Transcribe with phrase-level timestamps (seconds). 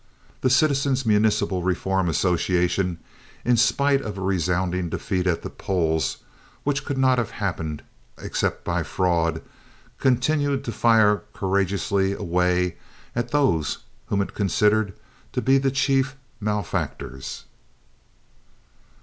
[0.41, 2.97] The Citizens' Municipal Reform Association,
[3.45, 6.17] in spite of a resounding defeat at the polls,
[6.63, 7.83] which could not have happened
[8.17, 9.43] except by fraud,
[9.99, 12.77] continued to fire courageously away
[13.15, 13.77] at those
[14.07, 14.95] whom it considered
[15.33, 17.43] to be the chief malefactors.